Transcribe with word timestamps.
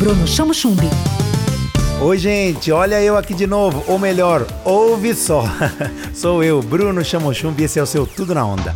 Bruno 0.00 0.26
Chamo 0.26 0.54
Chumbi. 0.54 0.88
Oi, 2.00 2.16
gente, 2.16 2.72
olha 2.72 3.02
eu 3.02 3.18
aqui 3.18 3.34
de 3.34 3.46
novo, 3.46 3.84
ou 3.86 3.98
melhor, 3.98 4.46
ouve 4.64 5.14
só. 5.14 5.44
Sou 6.14 6.42
eu, 6.42 6.62
Bruno 6.62 7.04
Chamochumbi, 7.04 7.60
e 7.60 7.64
esse 7.66 7.78
é 7.78 7.82
o 7.82 7.86
seu 7.86 8.06
Tudo 8.06 8.34
na 8.34 8.42
Onda. 8.42 8.74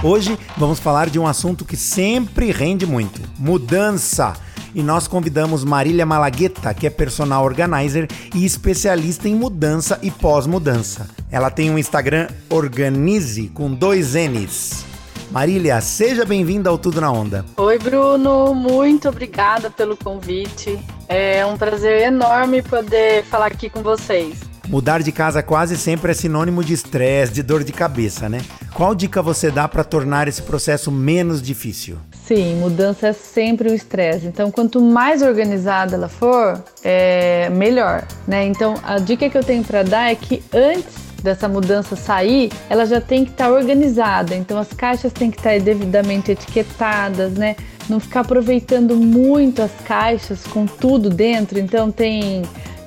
Hoje 0.00 0.38
vamos 0.56 0.78
falar 0.78 1.10
de 1.10 1.18
um 1.18 1.26
assunto 1.26 1.64
que 1.64 1.76
sempre 1.76 2.52
rende 2.52 2.86
muito: 2.86 3.20
mudança. 3.36 4.32
E 4.72 4.80
nós 4.80 5.08
convidamos 5.08 5.64
Marília 5.64 6.06
Malagueta, 6.06 6.72
que 6.72 6.86
é 6.86 6.90
personal 6.90 7.44
organizer 7.44 8.08
e 8.32 8.46
especialista 8.46 9.28
em 9.28 9.34
mudança 9.34 9.98
e 10.00 10.08
pós-mudança. 10.08 11.08
Ela 11.32 11.50
tem 11.50 11.68
um 11.68 11.78
Instagram 11.78 12.28
Organize 12.48 13.48
com 13.48 13.74
dois 13.74 14.14
N's. 14.14 14.89
Marília, 15.30 15.80
seja 15.80 16.24
bem-vinda 16.24 16.68
ao 16.70 16.76
Tudo 16.76 17.00
na 17.00 17.10
Onda. 17.12 17.44
Oi, 17.56 17.78
Bruno, 17.78 18.52
muito 18.52 19.08
obrigada 19.08 19.70
pelo 19.70 19.96
convite. 19.96 20.76
É 21.08 21.46
um 21.46 21.56
prazer 21.56 22.02
enorme 22.02 22.62
poder 22.62 23.22
falar 23.24 23.46
aqui 23.46 23.70
com 23.70 23.80
vocês. 23.80 24.40
Mudar 24.68 25.02
de 25.02 25.12
casa 25.12 25.40
quase 25.40 25.76
sempre 25.76 26.10
é 26.10 26.14
sinônimo 26.14 26.64
de 26.64 26.72
estresse, 26.72 27.32
de 27.32 27.44
dor 27.44 27.62
de 27.62 27.72
cabeça, 27.72 28.28
né? 28.28 28.40
Qual 28.74 28.92
dica 28.92 29.22
você 29.22 29.52
dá 29.52 29.68
para 29.68 29.84
tornar 29.84 30.26
esse 30.26 30.42
processo 30.42 30.90
menos 30.90 31.40
difícil? 31.40 31.98
Sim, 32.24 32.56
mudança 32.56 33.08
é 33.08 33.12
sempre 33.12 33.70
o 33.70 33.74
estresse. 33.74 34.26
Então, 34.26 34.50
quanto 34.50 34.80
mais 34.80 35.22
organizada 35.22 35.94
ela 35.94 36.08
for, 36.08 36.60
é 36.82 37.48
melhor, 37.50 38.04
né? 38.26 38.44
Então, 38.46 38.74
a 38.82 38.98
dica 38.98 39.30
que 39.30 39.38
eu 39.38 39.44
tenho 39.44 39.62
para 39.62 39.84
dar 39.84 40.10
é 40.10 40.14
que 40.16 40.42
antes 40.52 41.09
dessa 41.20 41.48
mudança 41.48 41.96
sair, 41.96 42.50
ela 42.68 42.84
já 42.86 43.00
tem 43.00 43.24
que 43.24 43.30
estar 43.30 43.46
tá 43.46 43.52
organizada. 43.52 44.34
Então 44.34 44.58
as 44.58 44.72
caixas 44.72 45.12
têm 45.12 45.30
que 45.30 45.38
estar 45.38 45.52
tá 45.52 45.58
devidamente 45.58 46.30
etiquetadas, 46.32 47.32
né? 47.32 47.56
Não 47.88 48.00
ficar 48.00 48.20
aproveitando 48.20 48.96
muito 48.96 49.62
as 49.62 49.72
caixas 49.84 50.44
com 50.46 50.66
tudo 50.66 51.10
dentro. 51.10 51.58
Então 51.58 51.90
tem 51.90 52.42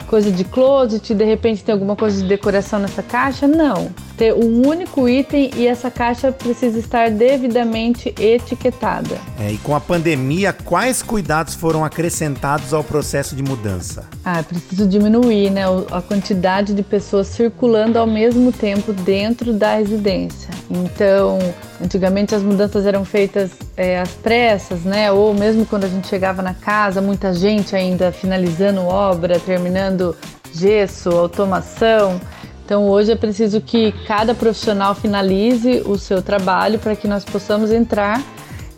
coisa 0.08 0.31
de 0.31 0.43
closet, 0.43 1.13
de 1.13 1.23
repente 1.23 1.63
tem 1.63 1.73
alguma 1.73 1.95
coisa 1.95 2.21
de 2.21 2.27
decoração 2.27 2.80
nessa 2.80 3.02
caixa? 3.02 3.47
Não 3.47 3.91
ter 4.17 4.33
um 4.33 4.67
único 4.67 5.08
item 5.09 5.52
e 5.56 5.67
essa 5.67 5.89
caixa 5.89 6.31
precisa 6.31 6.80
estar 6.80 7.09
devidamente 7.09 8.14
etiquetada. 8.20 9.17
É, 9.39 9.52
e 9.52 9.58
com 9.58 9.75
a 9.75 9.80
pandemia, 9.80 10.53
quais 10.53 11.02
cuidados 11.02 11.55
foram 11.55 11.83
acrescentados 11.83 12.73
ao 12.73 12.83
processo 12.83 13.36
de 13.36 13.44
mudança? 13.44 14.05
Ah, 14.23 14.39
é 14.39 14.44
preciso 14.44 14.88
diminuir 14.88 15.50
né, 15.50 15.64
a 15.92 16.02
quantidade 16.02 16.73
de 16.73 16.83
pessoas 16.83 17.28
circulando 17.28 17.97
ao 17.97 18.08
mesmo 18.08 18.52
tempo 18.52 18.94
dentro 18.94 19.53
da 19.53 19.75
residência. 19.75 20.50
Então, 20.70 21.39
antigamente 21.81 22.33
as 22.36 22.44
mudanças 22.44 22.86
eram 22.86 23.03
feitas 23.03 23.52
é, 23.75 24.00
às 24.00 24.09
pressas, 24.09 24.81
né? 24.83 25.11
Ou 25.11 25.33
mesmo 25.33 25.66
quando 25.66 25.83
a 25.86 25.88
gente 25.88 26.08
chegava 26.08 26.42
na 26.42 26.53
casa, 26.53 27.02
muita 27.02 27.33
gente 27.33 27.75
ainda 27.75 28.11
finalizando 28.11 28.81
obra, 28.81 29.39
terminando 29.39 30.16
gesso, 30.53 31.09
automação. 31.09 32.20
Então 32.66 32.88
hoje 32.88 33.11
é 33.11 33.16
preciso 33.16 33.59
que 33.61 33.94
cada 34.08 34.33
profissional 34.33 34.95
finalize 34.95 35.81
o 35.86 35.97
seu 35.97 36.22
trabalho 36.22 36.80
para 36.80 36.95
que 36.95 37.08
nós 37.08 37.25
possamos 37.25 37.72
entrar 37.72 38.22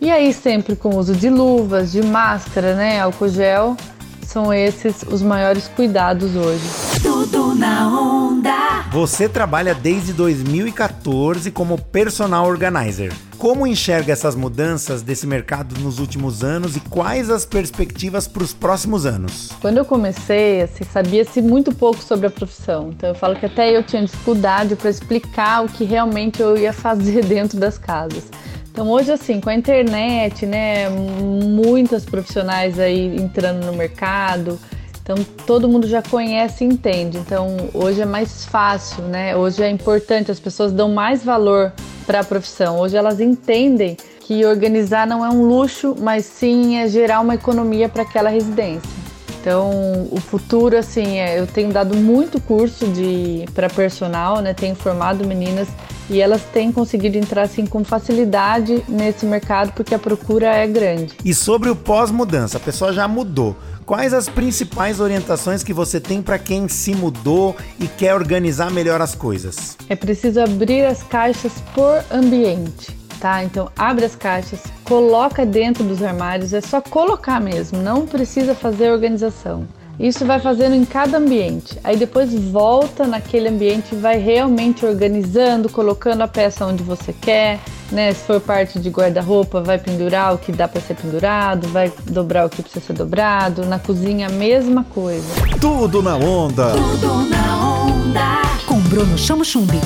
e 0.02 0.12
aí 0.12 0.34
sempre 0.34 0.76
com 0.76 0.90
o 0.90 0.98
uso 0.98 1.16
de 1.16 1.30
luvas, 1.30 1.92
de 1.92 2.02
máscara, 2.04 2.76
né, 2.76 3.00
álcool 3.00 3.30
gel, 3.30 3.78
são 4.22 4.54
esses 4.54 5.04
os 5.04 5.22
maiores 5.22 5.68
cuidados 5.68 6.36
hoje. 6.36 6.64
Tudo 7.02 7.56
na 7.56 7.88
onda. 7.88 8.86
Você 8.92 9.30
trabalha 9.30 9.74
desde 9.74 10.12
2014 10.14 11.52
como 11.52 11.78
personal 11.78 12.46
organizer. 12.46 13.14
Como 13.38 13.68
enxerga 13.68 14.14
essas 14.14 14.34
mudanças 14.34 15.02
desse 15.02 15.28
mercado 15.28 15.78
nos 15.80 16.00
últimos 16.00 16.44
anos 16.44 16.78
e 16.78 16.80
quais 16.80 17.30
as 17.30 17.46
perspectivas 17.46 18.28
para 18.28 18.42
os 18.42 18.54
próximos 18.54 19.06
anos? 19.06 19.50
Quando 19.60 19.78
eu 19.78 19.86
comecei, 19.86 20.62
assim, 20.62 20.86
sabia-se 20.86 21.42
muito 21.42 21.76
pouco 21.76 22.02
sobre 22.02 22.28
a 22.28 22.30
profissão. 22.30 22.90
Então 22.90 23.10
eu 23.10 23.16
falo 23.16 23.36
que 23.36 23.46
até 23.46 23.76
eu 23.76 23.84
tinha 23.84 24.04
dificuldade 24.04 24.76
para 24.76 24.90
explicar 24.90 25.66
o 25.66 25.68
que 25.68 25.84
realmente 25.84 26.42
eu 26.42 26.58
ia 26.58 26.72
fazer 26.72 27.24
dentro 27.28 27.60
das 27.60 27.78
casas. 27.78 28.24
Então 28.72 28.90
hoje 28.90 29.12
assim, 29.12 29.42
com 29.42 29.50
a 29.50 29.56
internet, 29.56 30.46
né, 30.46 30.90
muitas 30.90 32.06
profissionais 32.06 32.80
aí 32.80 33.16
entrando 33.18 33.66
no 33.66 33.74
mercado, 33.74 34.58
então 35.02 35.16
todo 35.46 35.68
mundo 35.68 35.88
já 35.88 36.02
conhece 36.02 36.64
e 36.64 36.68
entende. 36.68 37.18
Então 37.18 37.70
hoje 37.74 38.02
é 38.02 38.06
mais 38.06 38.46
fácil, 38.46 39.04
né? 39.04 39.36
Hoje 39.36 39.62
é 39.62 39.70
importante, 39.70 40.32
as 40.32 40.40
pessoas 40.40 40.72
dão 40.72 40.94
mais 40.94 41.24
valor 41.24 41.72
para 42.06 42.20
a 42.20 42.24
profissão. 42.24 42.80
Hoje 42.80 42.96
elas 42.96 43.20
entendem 43.20 43.98
que 44.22 44.46
organizar 44.46 45.06
não 45.06 45.24
é 45.24 45.30
um 45.30 45.44
luxo, 45.44 45.96
mas 46.00 46.26
sim 46.26 46.78
é 46.78 46.88
gerar 46.88 47.20
uma 47.20 47.36
economia 47.36 47.88
para 47.88 48.04
aquela 48.04 48.30
residência. 48.30 49.05
Então, 49.46 50.08
o 50.10 50.20
futuro, 50.20 50.76
assim, 50.76 51.20
é, 51.20 51.40
eu 51.40 51.46
tenho 51.46 51.72
dado 51.72 51.96
muito 51.96 52.42
curso 52.42 52.88
de 52.88 53.46
para 53.54 53.70
personal, 53.70 54.42
né? 54.42 54.56
Tenho 54.56 54.74
formado 54.74 55.24
meninas 55.24 55.68
e 56.10 56.20
elas 56.20 56.42
têm 56.52 56.72
conseguido 56.72 57.16
entrar 57.16 57.44
assim 57.44 57.64
com 57.64 57.84
facilidade 57.84 58.84
nesse 58.90 59.24
mercado 59.24 59.72
porque 59.74 59.94
a 59.94 60.00
procura 60.00 60.48
é 60.48 60.66
grande. 60.66 61.14
E 61.24 61.32
sobre 61.32 61.70
o 61.70 61.76
pós-mudança, 61.76 62.58
a 62.58 62.60
pessoa 62.60 62.92
já 62.92 63.08
mudou. 63.08 63.56
Quais 63.86 64.16
as 64.16 64.28
principais 64.28 65.00
orientações 65.00 65.62
que 65.62 65.74
você 65.74 66.00
tem 66.00 66.24
para 66.24 66.40
quem 66.40 66.68
se 66.68 66.96
mudou 66.96 67.56
e 67.80 67.88
quer 67.88 68.16
organizar 68.16 68.72
melhor 68.72 69.00
as 69.00 69.14
coisas? 69.14 69.78
É 69.88 69.96
preciso 69.96 70.42
abrir 70.42 70.88
as 70.88 71.04
caixas 71.04 71.54
por 71.76 72.04
ambiente. 72.12 73.05
Tá? 73.26 73.44
Então 73.44 73.72
abre 73.76 74.06
as 74.06 74.16
caixas, 74.16 74.60
coloca 74.84 75.44
dentro 75.48 75.84
dos 75.84 76.04
armários, 76.04 76.54
é 76.54 76.62
só 76.62 76.80
colocar 76.80 77.42
mesmo, 77.42 77.82
não 77.82 78.06
precisa 78.06 78.54
fazer 78.54 78.92
organização. 78.92 79.68
Isso 80.00 80.24
vai 80.28 80.40
fazendo 80.40 80.76
em 80.76 80.86
cada 80.86 81.18
ambiente. 81.18 81.80
Aí 81.84 81.98
depois 81.98 82.32
volta 82.36 83.08
naquele 83.08 83.50
ambiente 83.50 83.96
e 83.96 83.98
vai 83.98 84.20
realmente 84.20 84.86
organizando, 84.86 85.68
colocando 85.70 86.22
a 86.22 86.28
peça 86.28 86.68
onde 86.68 86.84
você 86.84 87.12
quer, 87.14 87.60
né? 87.92 88.14
Se 88.14 88.24
for 88.26 88.40
parte 88.40 88.78
de 88.78 88.92
guarda-roupa, 88.92 89.60
vai 89.60 89.80
pendurar 89.80 90.36
o 90.36 90.38
que 90.38 90.52
dá 90.52 90.68
para 90.68 90.80
ser 90.82 90.94
pendurado, 90.94 91.68
vai 91.70 91.92
dobrar 92.06 92.46
o 92.46 92.50
que 92.50 92.62
precisa 92.62 92.86
ser 92.86 92.94
dobrado. 92.94 93.66
Na 93.66 93.80
cozinha, 93.80 94.28
a 94.28 94.32
mesma 94.32 94.84
coisa. 94.84 95.26
Tudo 95.60 96.04
na 96.04 96.16
onda. 96.16 96.74
Tudo 96.74 97.28
na 97.28 97.86
onda. 97.86 98.42
Com 98.68 98.80
Bruno 98.82 99.18
Chamo 99.18 99.44
Chumbi. 99.44 99.82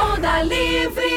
Onda 0.00 0.42
Livre. 0.44 1.07